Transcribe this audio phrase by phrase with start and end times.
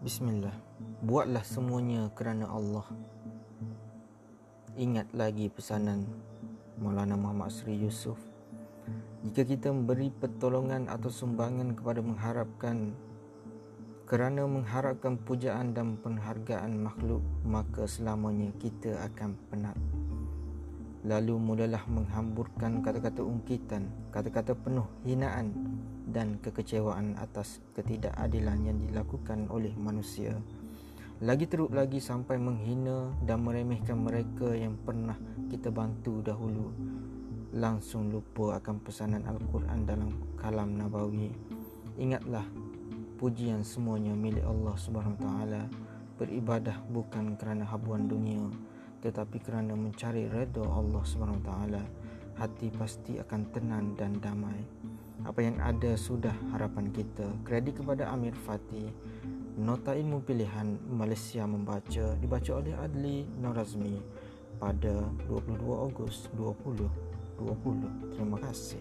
[0.00, 0.56] Bismillah.
[1.04, 2.88] Buatlah semuanya kerana Allah.
[4.72, 6.08] Ingat lagi pesanan
[6.80, 8.16] Maulana Muhammad Sri Yusuf
[9.28, 12.96] Jika kita memberi pertolongan atau sumbangan kepada mengharapkan
[14.08, 19.76] Kerana mengharapkan pujaan dan penghargaan makhluk Maka selamanya kita akan penat
[21.00, 25.56] Lalu mulalah menghamburkan kata-kata ungkitan Kata-kata penuh hinaan
[26.10, 30.34] dan kekecewaan atas ketidakadilan yang dilakukan oleh manusia.
[31.22, 35.14] Lagi teruk lagi sampai menghina dan meremehkan mereka yang pernah
[35.52, 36.72] kita bantu dahulu.
[37.54, 41.30] Langsung lupa akan pesanan Al-Quran dalam kalam Nabawi.
[42.00, 42.48] Ingatlah,
[43.20, 45.26] pujian semuanya milik Allah SWT.
[46.16, 48.48] Beribadah bukan kerana habuan dunia,
[49.00, 51.50] tetapi kerana mencari redha Allah SWT.
[52.40, 54.64] Hati pasti akan tenang dan damai.
[55.28, 57.28] Apa yang ada sudah harapan kita.
[57.44, 58.88] Kredit kepada Amir Fatih
[59.60, 64.00] nota ilmu pilihan Malaysia membaca dibaca oleh Adli Norazmi
[64.56, 68.80] pada 22 Ogos 2020 terima kasih